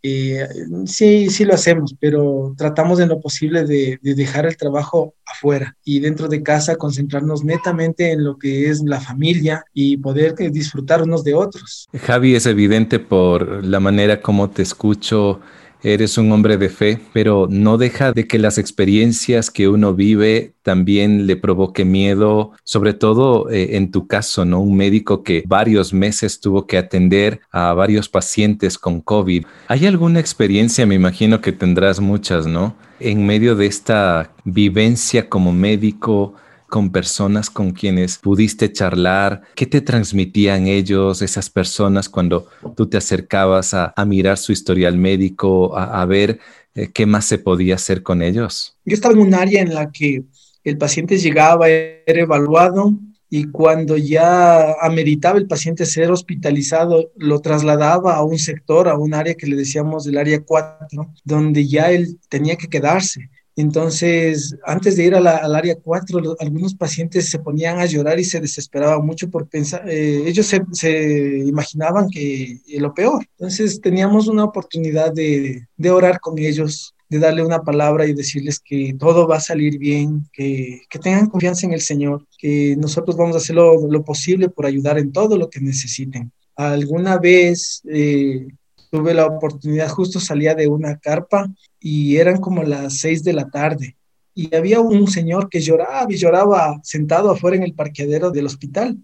eh, 0.03 0.47
sí, 0.87 1.31
sí 1.31 1.45
lo 1.45 1.55
hacemos, 1.55 1.97
pero 1.99 2.55
tratamos 2.57 3.01
en 3.01 3.09
lo 3.09 3.21
posible 3.21 3.65
de, 3.65 3.99
de, 4.03 4.15
dejar 4.15 4.47
el 4.47 4.57
trabajo 4.57 5.15
afuera 5.27 5.77
y 5.83 6.01
dentro 6.01 6.29
de 6.29 6.43
casa 6.43 6.77
concentrarnos 6.77 7.43
netamente 7.43 8.13
en 8.13 8.23
lo 8.23 8.39
que 8.39 8.69
es 8.69 8.83
la 8.83 9.01
familia 9.01 9.65
y 9.73 9.97
poder 9.97 10.35
disfrutar 10.53 11.03
unos 11.03 11.25
de 11.25 11.35
otros. 11.35 11.89
Javi, 11.95 12.35
es 12.35 12.47
evidente 12.47 12.99
por 12.99 13.65
la 13.65 13.81
manera 13.81 14.21
como 14.21 14.51
te 14.51 14.63
escucho 14.63 15.41
eres 15.85 16.19
un 16.19 16.33
hombre 16.33 16.57
de 16.57 16.71
fe, 16.71 16.99
pero 17.13 17.47
no 17.49 17.79
deja 17.79 18.13
de 18.13 18.27
que 18.27 18.39
las 18.39 18.59
experiencias 18.59 19.51
que 19.51 19.69
uno 19.69 19.95
vive 19.95 20.55
también 20.63 21.27
le 21.27 21.37
provoque 21.37 21.85
miedo, 21.85 22.53
sobre 22.65 22.95
todo 22.95 23.51
eh, 23.51 23.77
en 23.77 23.91
tu 23.91 24.07
caso, 24.07 24.45
¿no? 24.45 24.61
Un 24.61 24.77
médico 24.77 25.23
que 25.23 25.45
varios 25.47 25.93
meses 25.93 26.41
tuvo 26.41 26.67
que 26.67 26.79
atender 26.79 27.41
a 27.53 27.75
varios 27.75 28.09
pacientes 28.09 28.79
con 28.79 29.01
COVID. 29.01 29.45
¿Hay 29.69 29.87
alguna 29.87 30.21
experiencia, 30.21 30.87
me 30.87 30.95
imagino 30.95 31.41
que 31.41 31.53
tendrás 31.53 32.01
muchas, 32.01 32.47
¿no? 32.47 32.75
En 32.99 33.27
medio 33.27 33.55
de 33.55 33.67
esta 33.67 34.33
vivencia 34.45 35.29
como 35.29 35.53
médico, 35.53 36.35
con 36.75 36.91
personas 36.91 37.51
con 37.51 37.71
quienes 37.71 38.19
pudiste 38.19 38.73
charlar? 38.73 39.43
¿Qué 39.55 39.65
te 39.65 39.81
transmitían 39.81 40.67
ellos, 40.67 41.23
esas 41.23 41.49
personas, 41.49 42.09
cuando 42.09 42.49
tú 42.77 42.89
te 42.89 42.97
acercabas 42.97 43.75
a, 43.75 43.95
mirar 44.05 44.39
su 44.39 44.51
historial 44.51 44.99
médico, 44.99 45.79
a, 45.79 46.05
ver 46.05 46.41
eh, 46.75 46.91
qué 46.93 47.07
más 47.07 47.27
se 47.27 47.39
podía 47.39 47.77
hacer 47.77 48.03
con 48.03 48.23
ellos? 48.23 48.77
Yo 48.85 48.95
estaba 48.95 49.15
en 49.15 49.21
un 49.21 49.35
área 49.35 49.63
en 49.63 49.73
la 49.73 49.93
que 49.93 50.25
el 50.65 50.77
paciente 50.77 51.17
llegaba, 51.17 51.69
era 51.69 52.03
evaluado 52.07 52.93
y 53.31 53.45
cuando 53.45 53.97
ya 53.97 54.73
ameritaba 54.81 55.39
el 55.39 55.47
paciente 55.47 55.87
ser 55.87 56.11
hospitalizado, 56.11 57.13
lo 57.17 57.41
trasladaba 57.41 58.17
a 58.17 58.25
un 58.25 58.41
sector, 58.41 58.89
a 58.89 58.99
un 58.99 59.15
área 59.15 59.35
que 59.35 59.47
le 59.47 59.55
decíamos 59.55 60.09
el 60.09 60.19
área 60.19 60.43
4, 60.43 60.89
donde 61.23 61.69
ya 61.69 61.93
él 61.93 62.19
tenía 62.29 62.57
que 62.57 62.67
quedarse. 62.67 63.31
Entonces, 63.57 64.57
antes 64.65 64.97
de 64.97 65.05
ir 65.05 65.15
al 65.15 65.55
área 65.55 65.77
4, 65.77 66.37
algunos 66.41 66.75
pacientes 66.75 67.31
se 67.31 67.39
ponían 67.39 67.79
a 67.79 67.87
llorar 67.87 68.19
y 68.19 68.25
se 68.25 68.41
desesperaban 68.41 69.07
mucho 69.07 69.31
por 69.31 69.49
pensar, 69.49 69.89
eh, 69.89 70.25
ellos 70.27 70.47
se, 70.47 70.61
se, 70.73 71.39
imaginaban 71.39 72.09
que 72.11 72.61
lo 72.79 72.93
peor. 72.93 73.25
Entonces, 73.39 73.81
teníamos 73.81 74.27
una 74.27 74.45
oportunidad 74.45 75.13
de, 75.13 75.69
de, 75.77 75.91
orar 75.91 76.19
con 76.19 76.37
ellos, 76.39 76.95
de 77.09 77.21
darle 77.21 77.45
una 77.45 77.63
palabra 77.63 78.07
y 78.07 78.13
decirles 78.13 78.59
que 78.59 78.97
todo 78.99 79.29
va 79.29 79.37
a 79.37 79.41
salir 79.41 79.79
bien, 79.79 80.29
que, 80.33 80.81
que 80.91 80.99
tengan 80.99 81.29
confianza 81.29 81.67
en 81.67 81.75
el 81.75 81.81
Señor, 81.81 82.27
que 82.39 82.75
nosotros 82.77 83.17
vamos 83.17 83.37
a 83.37 83.39
hacer 83.39 83.55
lo, 83.55 83.87
lo 83.89 84.05
posible 84.05 84.49
por 84.49 84.67
ayudar 84.67 84.99
en 84.99 85.13
todo 85.13 85.39
lo 85.39 85.49
que 85.49 85.61
necesiten. 85.61 86.33
Alguna 86.57 87.19
vez 87.19 87.83
eh, 87.89 88.49
tuve 88.95 89.13
la 89.13 89.27
oportunidad, 89.27 89.89
justo 89.89 90.21
salía 90.21 90.55
de 90.55 90.69
una 90.69 90.97
carpa 90.97 91.49
y 91.81 92.19
eran 92.19 92.41
como 92.41 92.63
las 92.63 92.99
seis 92.99 93.25
de 93.25 93.33
la 93.33 93.51
tarde 93.51 93.97
y 94.37 94.55
había 94.55 94.79
un 94.79 95.09
señor 95.09 95.49
que 95.49 95.61
lloraba 95.61 96.07
y 96.09 96.17
lloraba 96.17 96.79
sentado 96.85 97.33
afuera 97.33 97.57
en 97.57 97.65
el 97.65 97.75
parqueadero 97.75 98.31
del 98.31 98.47
hospital. 98.47 98.97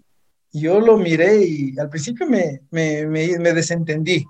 Yo 0.53 0.79
lo 0.79 0.97
miré 0.97 1.43
y 1.45 1.77
al 1.77 1.89
principio 1.89 2.25
me, 2.25 2.61
me, 2.71 3.05
me, 3.05 3.53
desentendí, 3.53 4.23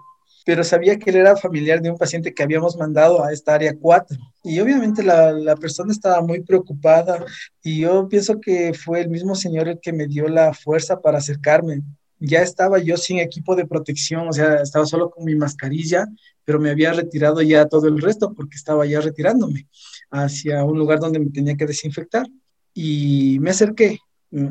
pero 0.47 0.63
sabía 0.63 0.97
que 0.97 1.11
él 1.11 1.17
era 1.17 1.37
familiar 1.37 1.79
de 1.79 1.91
un 1.91 1.97
paciente 1.97 2.33
que 2.33 2.41
habíamos 2.41 2.75
mandado 2.75 3.23
a 3.23 3.31
esta 3.31 3.53
área 3.53 3.75
4. 3.79 4.17
Y 4.43 4.59
obviamente 4.61 5.03
la, 5.03 5.31
la, 5.31 5.55
persona 5.55 5.91
estaba 5.91 6.23
muy 6.23 6.41
preocupada 6.41 7.23
y 7.61 7.81
yo 7.81 8.09
pienso 8.09 8.39
que 8.41 8.73
fue 8.73 9.01
el 9.01 9.09
mismo 9.09 9.35
señor 9.35 9.67
el 9.67 9.79
que 9.79 9.93
me 9.93 10.07
dio 10.07 10.27
la 10.27 10.55
fuerza 10.55 10.99
para 10.99 11.19
acercarme 11.19 11.83
ya 12.21 12.43
estaba 12.43 12.77
yo 12.77 12.97
sin 12.97 13.17
equipo 13.17 13.55
de 13.55 13.65
protección, 13.65 14.29
o 14.29 14.31
sea, 14.31 14.61
estaba 14.61 14.85
solo 14.85 15.09
con 15.09 15.25
mi 15.25 15.35
mascarilla, 15.35 16.07
pero 16.45 16.59
me 16.59 16.69
había 16.69 16.93
retirado 16.93 17.41
ya 17.41 17.67
todo 17.67 17.87
el 17.87 17.99
resto 17.99 18.33
porque 18.33 18.57
estaba 18.57 18.85
ya 18.85 19.01
retirándome 19.01 19.67
hacia 20.11 20.63
un 20.63 20.77
lugar 20.77 20.99
donde 20.99 21.19
me 21.19 21.31
tenía 21.31 21.57
que 21.57 21.65
desinfectar. 21.65 22.27
Y 22.73 23.39
me 23.41 23.49
acerqué. 23.49 23.97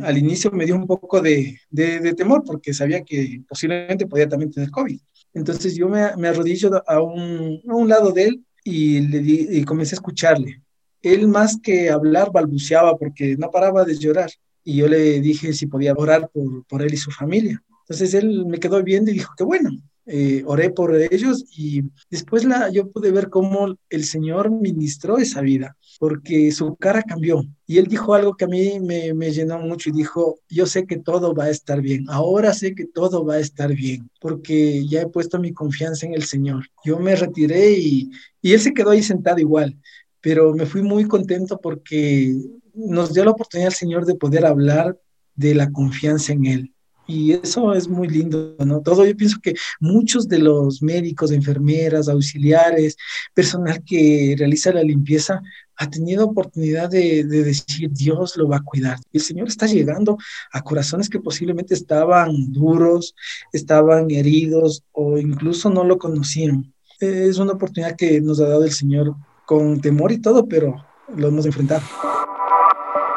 Al 0.03 0.19
inicio 0.19 0.51
me 0.51 0.67
dio 0.67 0.75
un 0.75 0.87
poco 0.87 1.23
de, 1.23 1.59
de, 1.71 2.13
temor 2.15 2.43
porque 2.45 2.75
sabía 2.75 3.03
que 3.03 3.43
posiblemente 3.49 4.07
podía 4.07 4.29
también 4.29 4.51
tener 4.51 4.71
COVID. 4.71 5.01
Entonces 5.33 5.75
yo 5.77 5.89
me, 5.89 6.15
me 6.17 6.29
a 6.29 7.01
un, 7.01 7.63
a 7.67 7.75
un, 7.75 7.89
lado 7.89 8.11
de 8.11 8.25
él 8.25 8.45
y, 8.65 9.01
le 9.01 9.21
di, 9.21 9.47
y 9.49 9.65
comencé 9.65 9.95
a 9.95 9.99
escucharle. 9.99 10.61
Él 11.03 11.29
más 11.29 11.57
que 11.63 11.89
hablar 11.89 12.31
balbuceaba 12.33 12.99
porque 12.99 13.37
no 13.39 13.51
paraba 13.51 13.85
de 13.85 13.97
llorar 13.97 14.31
y 14.65 14.77
yo 14.77 14.89
le 14.89 15.21
dije 15.21 15.53
si 15.53 15.67
podía 15.67 15.95
orar 15.95 16.31
por, 16.33 16.65
por 16.67 16.83
él 16.83 16.95
y 16.95 16.97
su 16.97 17.11
familia. 17.11 17.63
Entonces 17.83 18.15
él 18.15 18.47
me 18.47 18.59
quedó 18.59 18.83
viendo 18.83 19.11
y 19.11 19.15
dijo 19.15 19.33
que 19.37 19.45
bueno, 19.45 19.71
eh, 20.13 20.43
oré 20.45 20.71
por 20.71 20.97
ellos 20.97 21.45
y 21.57 21.83
después 22.11 22.45
la, 22.45 22.69
yo 22.71 22.91
pude 22.91 23.13
ver 23.13 23.29
cómo 23.29 23.77
el 23.91 24.05
Señor 24.05 24.51
ministró 24.51 25.19
esa 25.19 25.41
vida, 25.41 25.77
porque 26.01 26.51
su 26.51 26.75
cara 26.75 27.03
cambió. 27.03 27.45
Y 27.65 27.79
él 27.79 27.87
dijo 27.87 28.15
algo 28.15 28.35
que 28.35 28.47
a 28.47 28.49
mí 28.49 28.81
me, 28.81 29.15
me, 29.15 29.31
llenó 29.31 29.61
mucho 29.61 29.91
y 29.91 29.93
dijo, 29.93 30.41
yo 30.49 30.67
sé 30.67 30.85
que 30.85 30.99
todo 30.99 31.33
va 31.33 31.45
a 31.45 31.51
estar 31.51 31.81
bien, 31.81 32.07
ahora 32.09 32.55
sé 32.55 32.75
que 32.75 32.87
todo 32.87 33.25
va 33.25 33.35
a 33.35 33.39
estar 33.41 33.73
bien, 33.73 34.11
porque 34.21 34.85
ya 34.89 35.03
he 35.03 35.07
puesto 35.07 35.39
mi 35.39 35.53
confianza 35.53 36.07
en 36.07 36.15
el 36.15 36.25
Señor. 36.25 36.67
Yo 36.85 36.99
me 36.99 37.15
retiré 37.15 37.79
y, 37.79 38.11
y 38.43 38.53
él 38.53 38.61
se 38.61 38.75
quedó 38.75 38.91
ahí 38.91 39.05
sentado 39.05 39.39
igual, 39.39 39.77
pero 40.21 40.55
me 40.55 40.67
fui 40.67 40.83
muy 40.83 41.05
contento 41.05 41.61
porque 41.61 42.35
nos 42.75 43.13
dio 43.13 43.25
la 43.25 43.33
oportunidad 43.33 43.69
al 43.69 43.75
Señor 43.75 44.07
de 44.07 44.15
poder 44.15 44.47
hablar 44.47 44.99
de 45.35 45.55
la 45.55 45.71
confianza 45.71 46.33
en 46.33 46.47
Él. 46.47 46.75
Y 47.07 47.33
eso 47.33 47.75
es 47.75 47.89
muy 47.89 48.07
lindo, 48.07 48.55
¿no? 48.65 48.83
Todo, 48.83 49.05
yo 49.05 49.17
pienso 49.17 49.39
que 49.43 49.55
muchos 49.81 50.29
de 50.29 50.39
los 50.39 50.81
médicos, 50.81 51.33
enfermeras, 51.33 52.09
auxiliares, 52.09 52.97
personal 53.35 53.83
que 53.85 54.37
realiza 54.39 54.73
la 54.73 54.85
limpieza, 54.85 55.43
ha 55.77 55.91
tenido 55.91 56.27
oportunidad 56.27 56.89
de, 56.89 57.25
de, 57.25 57.43
decir, 57.43 57.91
Dios 57.91 58.37
lo 58.37 58.47
va 58.47 58.59
a 58.59 58.63
cuidar. 58.63 58.99
Y 59.11 59.19
el 59.19 59.25
Señor 59.25 59.49
está 59.49 59.67
llegando 59.67 60.19
a 60.53 60.63
corazones 60.63 61.09
que 61.09 61.19
posiblemente 61.19 61.75
estaban 61.75 62.53
duros, 62.53 63.17
estaban 63.53 64.09
heridos 64.11 64.85
o 64.93 65.19
incluso 65.19 65.69
no 65.69 65.83
lo 65.83 65.99
conocieron. 65.99 66.73
Es 67.01 67.39
una 67.39 67.55
oportunidad 67.55 67.97
que 67.97 68.21
nos 68.21 68.39
ha 68.41 68.49
dado 68.49 68.63
el 68.63 68.73
Señor 68.73 69.17
con 69.47 69.81
temor 69.81 70.13
y 70.13 70.21
todo, 70.21 70.47
pero 70.47 70.77
lo 71.17 71.27
hemos 71.27 71.45
enfrentado. 71.45 71.83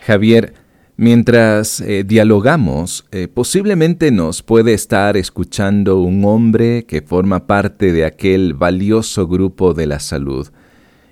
Javier, 0.00 0.54
mientras 0.96 1.80
eh, 1.80 2.04
dialogamos, 2.04 3.06
eh, 3.10 3.28
posiblemente 3.28 4.10
nos 4.10 4.42
puede 4.42 4.74
estar 4.74 5.16
escuchando 5.16 6.00
un 6.00 6.24
hombre 6.24 6.84
que 6.84 7.02
forma 7.02 7.46
parte 7.46 7.92
de 7.92 8.04
aquel 8.04 8.54
valioso 8.54 9.26
grupo 9.26 9.74
de 9.74 9.86
la 9.86 10.00
salud 10.00 10.48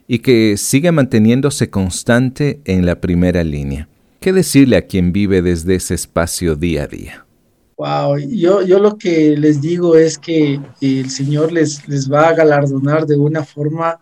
y 0.07 0.19
que 0.19 0.57
sigue 0.57 0.93
manteniéndose 0.93 1.71
constante 1.71 2.61
en 2.65 2.87
la 2.87 3.01
primera 3.01 3.43
línea. 3.43 3.89
¿Qué 4.21 4.33
decirle 4.33 4.77
a 4.77 4.87
quien 4.87 5.13
vive 5.13 5.43
desde 5.43 5.75
ese 5.75 5.95
espacio 5.95 6.57
día 6.57 6.85
a 6.85 6.87
día? 6.87 7.24
Wow, 7.77 8.19
yo, 8.19 8.63
yo 8.63 8.79
lo 8.79 8.97
que 8.97 9.37
les 9.37 9.61
digo 9.61 9.97
es 9.97 10.17
que 10.17 10.61
el 10.81 11.11
Señor 11.11 11.51
les, 11.51 11.87
les 11.89 12.11
va 12.11 12.29
a 12.29 12.35
galardonar 12.35 13.05
de 13.07 13.17
una 13.17 13.45
forma 13.45 13.99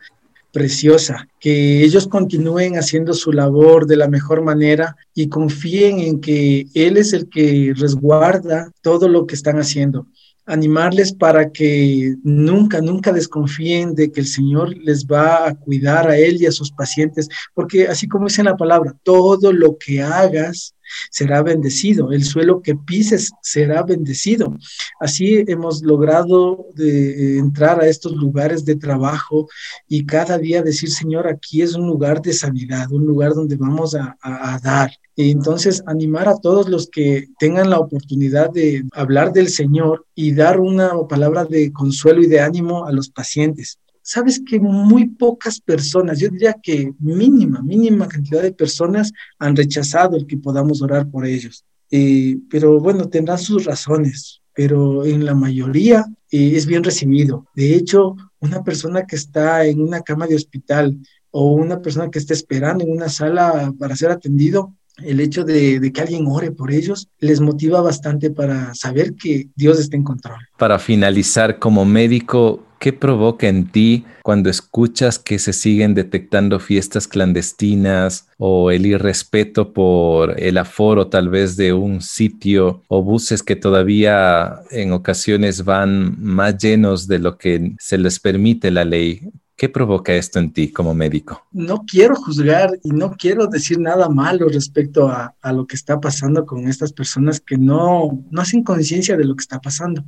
preciosa, 0.52 1.26
que 1.40 1.82
ellos 1.82 2.06
continúen 2.06 2.76
haciendo 2.76 3.14
su 3.14 3.32
labor 3.32 3.86
de 3.86 3.96
la 3.96 4.08
mejor 4.08 4.42
manera 4.42 4.94
y 5.14 5.28
confíen 5.28 6.00
en 6.00 6.20
que 6.20 6.66
Él 6.74 6.98
es 6.98 7.14
el 7.14 7.28
que 7.28 7.72
resguarda 7.74 8.70
todo 8.82 9.08
lo 9.08 9.26
que 9.26 9.34
están 9.34 9.58
haciendo. 9.58 10.06
Animarles 10.44 11.12
para 11.14 11.50
que 11.50 12.16
nunca, 12.22 12.80
nunca 12.80 13.12
desconfíen 13.12 13.94
de 13.94 14.12
que 14.12 14.20
el 14.20 14.26
Señor 14.26 14.76
les 14.76 15.06
va 15.06 15.48
a 15.48 15.54
cuidar 15.54 16.08
a 16.08 16.18
Él 16.18 16.42
y 16.42 16.46
a 16.46 16.52
sus 16.52 16.70
pacientes, 16.72 17.28
porque 17.54 17.88
así 17.88 18.06
como 18.06 18.26
dice 18.26 18.42
en 18.42 18.46
la 18.48 18.56
palabra, 18.56 18.94
todo 19.02 19.52
lo 19.52 19.78
que 19.78 20.02
hagas 20.02 20.74
será 21.10 21.42
bendecido, 21.42 22.12
el 22.12 22.24
suelo 22.24 22.62
que 22.62 22.74
pises 22.74 23.30
será 23.42 23.82
bendecido. 23.82 24.56
Así 25.00 25.44
hemos 25.46 25.82
logrado 25.82 26.66
de 26.74 27.38
entrar 27.38 27.80
a 27.80 27.88
estos 27.88 28.12
lugares 28.12 28.64
de 28.64 28.76
trabajo 28.76 29.48
y 29.88 30.06
cada 30.06 30.38
día 30.38 30.62
decir, 30.62 30.90
Señor, 30.90 31.28
aquí 31.28 31.62
es 31.62 31.74
un 31.74 31.86
lugar 31.86 32.22
de 32.22 32.32
sanidad, 32.32 32.90
un 32.92 33.06
lugar 33.06 33.34
donde 33.34 33.56
vamos 33.56 33.94
a, 33.94 34.16
a, 34.20 34.54
a 34.54 34.58
dar. 34.58 34.90
Y 35.14 35.30
entonces, 35.30 35.82
animar 35.86 36.28
a 36.28 36.38
todos 36.38 36.68
los 36.70 36.88
que 36.88 37.28
tengan 37.38 37.68
la 37.68 37.78
oportunidad 37.78 38.50
de 38.50 38.84
hablar 38.92 39.32
del 39.32 39.50
Señor 39.50 40.06
y 40.14 40.32
dar 40.32 40.58
una 40.58 40.90
palabra 41.06 41.44
de 41.44 41.70
consuelo 41.70 42.22
y 42.22 42.26
de 42.26 42.40
ánimo 42.40 42.86
a 42.86 42.92
los 42.92 43.10
pacientes. 43.10 43.78
Sabes 44.02 44.42
que 44.44 44.58
muy 44.58 45.06
pocas 45.06 45.60
personas, 45.60 46.18
yo 46.18 46.28
diría 46.28 46.56
que 46.60 46.92
mínima, 46.98 47.62
mínima 47.62 48.08
cantidad 48.08 48.42
de 48.42 48.52
personas 48.52 49.12
han 49.38 49.56
rechazado 49.56 50.16
el 50.16 50.26
que 50.26 50.36
podamos 50.36 50.82
orar 50.82 51.08
por 51.08 51.24
ellos. 51.24 51.64
Eh, 51.90 52.38
pero 52.50 52.80
bueno, 52.80 53.08
tendrán 53.08 53.38
sus 53.38 53.64
razones, 53.64 54.40
pero 54.54 55.04
en 55.04 55.24
la 55.24 55.34
mayoría 55.34 56.06
eh, 56.30 56.52
es 56.56 56.66
bien 56.66 56.82
recibido. 56.82 57.46
De 57.54 57.74
hecho, 57.74 58.16
una 58.40 58.64
persona 58.64 59.06
que 59.06 59.16
está 59.16 59.66
en 59.66 59.80
una 59.80 60.00
cama 60.00 60.26
de 60.26 60.34
hospital 60.34 60.98
o 61.30 61.52
una 61.52 61.80
persona 61.80 62.10
que 62.10 62.18
está 62.18 62.34
esperando 62.34 62.84
en 62.84 62.92
una 62.92 63.08
sala 63.08 63.72
para 63.78 63.96
ser 63.96 64.10
atendido, 64.10 64.74
el 64.98 65.20
hecho 65.20 65.44
de, 65.44 65.90
que 65.92 66.00
alguien 66.00 66.26
ore 66.26 66.50
por 66.50 66.70
ellos 66.70 67.08
les 67.18 67.40
motiva 67.40 67.80
bastante 67.80 68.30
para 68.30 68.74
saber 68.74 69.14
que 69.14 69.48
Dios 69.56 69.78
está 69.78 69.96
en 69.96 70.04
control. 70.04 70.38
Para 70.58 70.78
finalizar, 70.78 71.58
como 71.58 71.84
médico, 71.84 72.62
¿qué 72.82 72.92
provoca 72.92 73.46
en 73.46 73.68
ti 73.68 74.04
cuando 74.24 74.50
escuchas 74.50 75.20
que 75.20 75.38
se 75.38 75.52
siguen 75.52 75.94
detectando 75.94 76.58
fiestas 76.58 77.06
clandestinas 77.06 78.26
o 78.38 78.72
el 78.72 78.86
irrespeto 78.86 79.72
por 79.72 80.34
el 80.40 80.58
aforo 80.58 81.06
tal 81.06 81.28
vez 81.28 81.56
de 81.56 81.72
un 81.72 82.00
sitio 82.00 82.82
o 82.88 83.00
buses 83.00 83.44
que 83.44 83.54
todavía 83.54 84.62
en 84.72 84.90
ocasiones 84.90 85.64
van 85.64 86.20
más 86.20 86.58
llenos 86.58 87.06
de 87.06 87.20
lo 87.20 87.38
que 87.38 87.76
se 87.78 87.98
les 87.98 88.18
permite 88.18 88.72
la 88.72 88.84
ley? 88.84 89.30
¿Qué 89.54 89.68
provoca 89.68 90.12
esto 90.14 90.40
en 90.40 90.52
ti 90.52 90.72
como 90.72 90.92
médico? 90.92 91.40
No 91.52 91.84
quiero 91.86 92.16
juzgar 92.16 92.80
y 92.82 92.90
no 92.90 93.12
quiero 93.12 93.46
decir 93.46 93.78
nada 93.78 94.08
malo 94.08 94.48
respecto 94.48 95.08
a, 95.08 95.36
a 95.40 95.52
lo 95.52 95.68
que 95.68 95.76
está 95.76 96.00
pasando 96.00 96.44
con 96.44 96.66
estas 96.66 96.92
personas 96.92 97.40
que 97.40 97.56
no, 97.56 98.24
no 98.28 98.42
hacen 98.42 98.64
conciencia 98.64 99.16
de 99.16 99.24
lo 99.24 99.36
que 99.36 99.42
está 99.42 99.60
pasando. 99.60 100.02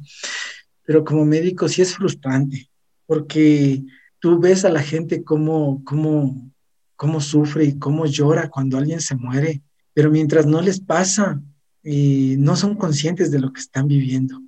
Pero 0.84 1.04
como 1.04 1.24
médico 1.24 1.68
sí 1.68 1.82
es 1.82 1.94
frustrante 1.94 2.68
porque 3.06 3.82
tú 4.18 4.38
ves 4.38 4.64
a 4.64 4.70
la 4.70 4.82
gente 4.82 5.22
cómo, 5.22 5.82
cómo, 5.84 6.50
cómo 6.96 7.20
sufre 7.20 7.64
y 7.64 7.78
cómo 7.78 8.06
llora 8.06 8.48
cuando 8.48 8.78
alguien 8.78 9.00
se 9.00 9.14
muere, 9.14 9.62
pero 9.92 10.10
mientras 10.10 10.46
no 10.46 10.60
les 10.60 10.80
pasa, 10.80 11.42
eh, 11.82 12.36
no 12.38 12.56
son 12.56 12.76
conscientes 12.76 13.30
de 13.30 13.40
lo 13.40 13.52
que 13.52 13.60
están 13.60 13.86
viviendo. 13.86 14.40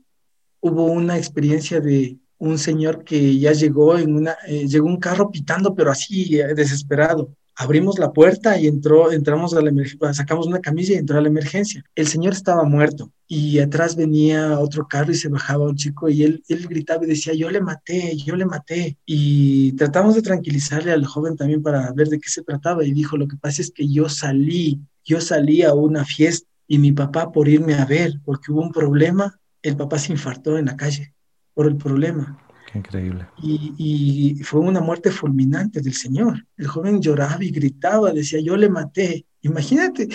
Hubo 0.60 0.86
una 0.86 1.18
experiencia 1.18 1.80
de, 1.80 2.18
un 2.38 2.58
señor 2.58 3.04
que 3.04 3.38
ya 3.38 3.52
llegó 3.52 3.96
en 3.96 4.14
una, 4.14 4.36
eh, 4.46 4.66
llegó 4.66 4.86
un 4.86 4.98
carro 4.98 5.30
pitando, 5.30 5.74
pero 5.74 5.90
así 5.90 6.38
eh, 6.38 6.54
desesperado. 6.54 7.34
Abrimos 7.58 7.98
la 7.98 8.12
puerta 8.12 8.58
y 8.58 8.66
entró, 8.66 9.10
entramos 9.10 9.54
a 9.54 9.62
la 9.62 9.72
sacamos 10.12 10.46
una 10.46 10.60
camilla 10.60 10.94
y 10.94 10.98
entró 10.98 11.16
a 11.16 11.22
la 11.22 11.28
emergencia. 11.28 11.82
El 11.94 12.06
señor 12.06 12.34
estaba 12.34 12.64
muerto 12.64 13.10
y 13.26 13.58
atrás 13.60 13.96
venía 13.96 14.58
otro 14.58 14.86
carro 14.86 15.10
y 15.10 15.14
se 15.14 15.28
bajaba 15.28 15.64
un 15.64 15.74
chico 15.74 16.08
y 16.10 16.22
él, 16.22 16.44
él 16.48 16.66
gritaba 16.68 17.04
y 17.04 17.08
decía, 17.08 17.32
yo 17.32 17.50
le 17.50 17.62
maté, 17.62 18.14
yo 18.16 18.36
le 18.36 18.44
maté. 18.44 18.98
Y 19.06 19.72
tratamos 19.72 20.14
de 20.14 20.22
tranquilizarle 20.22 20.92
al 20.92 21.06
joven 21.06 21.34
también 21.34 21.62
para 21.62 21.90
ver 21.92 22.08
de 22.08 22.20
qué 22.20 22.28
se 22.28 22.42
trataba 22.42 22.84
y 22.84 22.92
dijo, 22.92 23.16
lo 23.16 23.26
que 23.26 23.36
pasa 23.36 23.62
es 23.62 23.70
que 23.70 23.88
yo 23.88 24.08
salí 24.08 24.80
Yo 25.04 25.20
salí 25.20 25.62
a 25.62 25.72
una 25.72 26.04
fiesta 26.04 26.46
y 26.68 26.78
mi 26.78 26.92
papá 26.92 27.32
por 27.32 27.48
irme 27.48 27.74
a 27.74 27.84
ver, 27.84 28.20
porque 28.24 28.52
hubo 28.52 28.60
un 28.60 28.72
problema, 28.72 29.38
el 29.62 29.76
papá 29.76 29.98
se 29.98 30.12
infartó 30.12 30.58
en 30.58 30.66
la 30.66 30.76
calle 30.76 31.14
por 31.54 31.66
el 31.66 31.76
problema. 31.76 32.38
Increíble. 32.76 33.26
Y, 33.42 33.74
y, 33.78 34.44
fue 34.44 34.60
una 34.60 34.80
muerte 34.80 35.10
fulminante 35.10 35.80
del 35.80 35.94
Señor. 35.94 36.46
El 36.56 36.66
joven 36.66 37.00
lloraba 37.00 37.42
y 37.42 37.50
gritaba, 37.50 38.12
decía, 38.12 38.40
yo 38.40 38.56
le 38.56 38.68
maté. 38.68 39.26
Imagínate, 39.42 40.08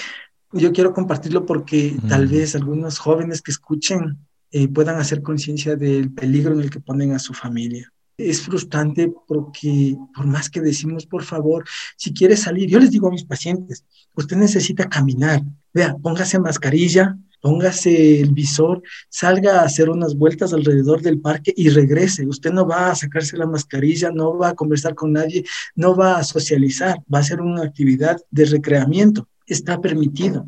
yo 0.53 0.71
quiero 0.71 0.93
compartirlo 0.93 1.45
porque 1.45 1.95
tal 2.07 2.27
vez 2.27 2.55
algunos 2.55 2.99
jóvenes 2.99 3.41
que 3.41 3.51
escuchen 3.51 4.17
eh, 4.51 4.67
puedan 4.67 4.97
hacer 4.97 5.21
conciencia 5.21 5.75
del 5.75 6.11
peligro 6.11 6.53
en 6.53 6.61
el 6.61 6.69
que 6.69 6.81
ponen 6.81 7.13
a 7.13 7.19
su 7.19 7.33
familia. 7.33 7.91
Es 8.17 8.41
frustrante 8.41 9.11
porque 9.27 9.95
por 10.13 10.27
más 10.27 10.49
que 10.49 10.61
decimos, 10.61 11.05
por 11.05 11.23
favor, 11.23 11.63
si 11.95 12.13
quiere 12.13 12.35
salir, 12.35 12.69
yo 12.69 12.79
les 12.79 12.91
digo 12.91 13.07
a 13.07 13.11
mis 13.11 13.23
pacientes, 13.23 13.85
usted 14.13 14.35
necesita 14.35 14.89
caminar. 14.89 15.41
Vea, 15.73 15.95
póngase 15.95 16.37
mascarilla, 16.37 17.17
póngase 17.41 18.21
el 18.21 18.31
visor, 18.31 18.81
salga 19.09 19.59
a 19.59 19.65
hacer 19.65 19.89
unas 19.89 20.15
vueltas 20.15 20.53
alrededor 20.53 21.01
del 21.01 21.19
parque 21.19 21.53
y 21.55 21.69
regrese. 21.69 22.25
Usted 22.25 22.51
no 22.51 22.67
va 22.67 22.91
a 22.91 22.95
sacarse 22.95 23.35
la 23.35 23.47
mascarilla, 23.47 24.11
no 24.11 24.37
va 24.37 24.49
a 24.49 24.55
conversar 24.55 24.95
con 24.95 25.11
nadie, 25.11 25.43
no 25.75 25.95
va 25.95 26.17
a 26.17 26.23
socializar, 26.23 27.01
va 27.13 27.19
a 27.19 27.23
ser 27.23 27.41
una 27.41 27.63
actividad 27.63 28.21
de 28.29 28.45
recreamiento. 28.45 29.27
Está 29.45 29.81
permitido. 29.81 30.45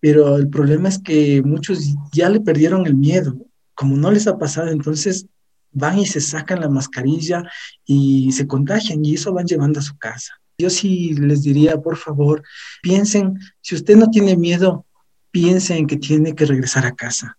Pero 0.00 0.36
el 0.36 0.48
problema 0.48 0.88
es 0.88 0.98
que 0.98 1.40
muchos 1.42 1.94
ya 2.12 2.28
le 2.28 2.40
perdieron 2.40 2.86
el 2.86 2.94
miedo. 2.94 3.38
Como 3.74 3.96
no 3.96 4.10
les 4.10 4.26
ha 4.26 4.36
pasado, 4.36 4.68
entonces 4.68 5.26
van 5.72 5.98
y 5.98 6.06
se 6.06 6.20
sacan 6.20 6.60
la 6.60 6.68
mascarilla 6.68 7.42
y 7.84 8.30
se 8.32 8.46
contagian 8.46 9.04
y 9.04 9.14
eso 9.14 9.32
van 9.32 9.46
llevando 9.46 9.80
a 9.80 9.82
su 9.82 9.96
casa. 9.96 10.34
Yo 10.56 10.70
sí 10.70 11.14
les 11.14 11.42
diría, 11.42 11.80
por 11.80 11.96
favor, 11.96 12.42
piensen, 12.80 13.38
si 13.60 13.74
usted 13.74 13.96
no 13.96 14.08
tiene 14.10 14.36
miedo, 14.36 14.86
piense 15.34 15.76
en 15.76 15.88
que 15.88 15.96
tiene 15.96 16.36
que 16.36 16.46
regresar 16.46 16.86
a 16.86 16.94
casa. 16.94 17.36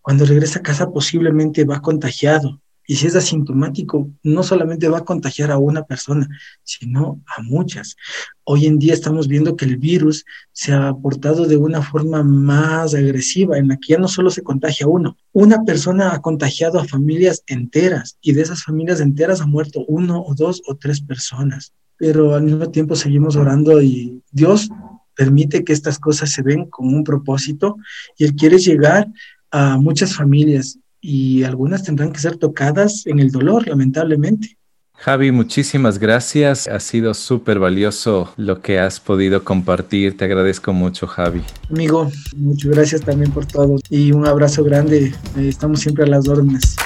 Cuando 0.00 0.24
regresa 0.24 0.60
a 0.60 0.62
casa 0.62 0.90
posiblemente 0.90 1.66
va 1.66 1.82
contagiado. 1.82 2.62
Y 2.86 2.96
si 2.96 3.06
es 3.06 3.16
asintomático, 3.16 4.10
no 4.22 4.42
solamente 4.42 4.88
va 4.88 4.98
a 4.98 5.04
contagiar 5.04 5.50
a 5.50 5.58
una 5.58 5.82
persona, 5.82 6.26
sino 6.62 7.22
a 7.26 7.42
muchas. 7.42 7.96
Hoy 8.44 8.64
en 8.64 8.78
día 8.78 8.94
estamos 8.94 9.28
viendo 9.28 9.56
que 9.56 9.66
el 9.66 9.76
virus 9.76 10.24
se 10.52 10.72
ha 10.72 10.94
portado 10.94 11.46
de 11.46 11.58
una 11.58 11.82
forma 11.82 12.22
más 12.22 12.94
agresiva, 12.94 13.58
en 13.58 13.68
la 13.68 13.76
que 13.76 13.92
ya 13.92 13.98
no 13.98 14.08
solo 14.08 14.30
se 14.30 14.42
contagia 14.42 14.86
uno. 14.86 15.18
Una 15.32 15.64
persona 15.64 16.14
ha 16.14 16.22
contagiado 16.22 16.80
a 16.80 16.86
familias 16.86 17.42
enteras 17.46 18.16
y 18.22 18.32
de 18.32 18.40
esas 18.40 18.62
familias 18.62 19.00
enteras 19.00 19.42
ha 19.42 19.46
muerto 19.46 19.84
uno 19.86 20.22
o 20.22 20.34
dos 20.34 20.62
o 20.66 20.76
tres 20.76 21.02
personas. 21.02 21.74
Pero 21.98 22.34
al 22.34 22.44
mismo 22.44 22.70
tiempo 22.70 22.96
seguimos 22.96 23.36
orando 23.36 23.82
y 23.82 24.22
Dios 24.30 24.70
permite 25.14 25.64
que 25.64 25.72
estas 25.72 25.98
cosas 25.98 26.30
se 26.30 26.42
ven 26.42 26.66
con 26.66 26.88
un 26.88 27.04
propósito 27.04 27.76
y 28.16 28.24
Él 28.24 28.34
quiere 28.34 28.58
llegar 28.58 29.08
a 29.50 29.76
muchas 29.78 30.14
familias 30.14 30.78
y 31.00 31.42
algunas 31.44 31.82
tendrán 31.82 32.12
que 32.12 32.20
ser 32.20 32.36
tocadas 32.36 33.06
en 33.06 33.18
el 33.18 33.30
dolor, 33.30 33.68
lamentablemente. 33.68 34.56
Javi, 34.96 35.32
muchísimas 35.32 35.98
gracias. 35.98 36.66
Ha 36.66 36.80
sido 36.80 37.12
súper 37.12 37.58
valioso 37.58 38.32
lo 38.36 38.62
que 38.62 38.78
has 38.78 39.00
podido 39.00 39.44
compartir. 39.44 40.16
Te 40.16 40.24
agradezco 40.24 40.72
mucho, 40.72 41.06
Javi. 41.06 41.42
Amigo, 41.68 42.10
muchas 42.36 42.70
gracias 42.70 43.00
también 43.02 43.30
por 43.30 43.44
todo 43.44 43.76
y 43.90 44.12
un 44.12 44.26
abrazo 44.26 44.64
grande. 44.64 45.12
Eh, 45.36 45.48
estamos 45.48 45.80
siempre 45.80 46.04
a 46.04 46.06
las 46.06 46.26
órdenes. 46.26 46.76